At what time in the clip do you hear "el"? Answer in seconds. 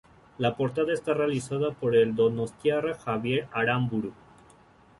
1.95-2.15